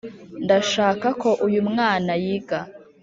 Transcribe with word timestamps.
ndashaka 0.43 1.07
ko 1.21 1.29
uyu 1.47 1.61
mwana 1.69 2.11
yiga. 2.23 2.59